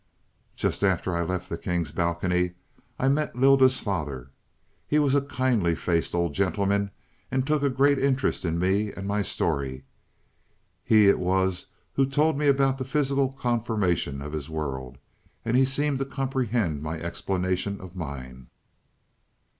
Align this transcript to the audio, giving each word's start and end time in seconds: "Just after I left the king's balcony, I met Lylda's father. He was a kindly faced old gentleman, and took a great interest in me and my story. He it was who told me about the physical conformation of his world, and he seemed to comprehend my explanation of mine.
"Just 0.55 0.83
after 0.83 1.13
I 1.15 1.21
left 1.21 1.47
the 1.47 1.59
king's 1.59 1.91
balcony, 1.91 2.53
I 2.97 3.07
met 3.07 3.35
Lylda's 3.35 3.79
father. 3.79 4.31
He 4.87 4.97
was 4.97 5.13
a 5.13 5.21
kindly 5.21 5.75
faced 5.75 6.15
old 6.15 6.33
gentleman, 6.33 6.89
and 7.29 7.45
took 7.45 7.61
a 7.61 7.69
great 7.69 7.99
interest 7.99 8.43
in 8.43 8.57
me 8.57 8.91
and 8.91 9.07
my 9.07 9.21
story. 9.21 9.83
He 10.83 11.05
it 11.07 11.19
was 11.19 11.67
who 11.93 12.07
told 12.07 12.35
me 12.35 12.47
about 12.47 12.79
the 12.79 12.83
physical 12.83 13.31
conformation 13.33 14.23
of 14.23 14.33
his 14.33 14.49
world, 14.49 14.97
and 15.45 15.55
he 15.55 15.65
seemed 15.65 15.99
to 15.99 16.05
comprehend 16.05 16.81
my 16.81 16.99
explanation 16.99 17.79
of 17.79 17.95
mine. 17.95 18.47